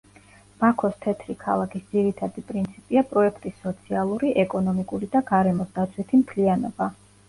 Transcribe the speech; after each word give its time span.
ბაქოს 0.61 0.95
თეთრი 1.05 1.35
ქალაქის 1.43 1.83
ძირითადი 1.91 2.45
პრინციპია 2.49 3.05
პროექტის 3.13 3.63
სოციალური, 3.69 4.35
ეკონომიკური 4.49 5.15
და 5.17 5.27
გარემოსდაცვითი 5.33 6.27
მთლიანობა. 6.29 6.95